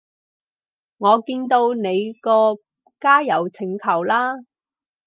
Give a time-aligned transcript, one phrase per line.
[0.97, 2.57] 我見到你個
[2.99, 4.33] 加友請求啦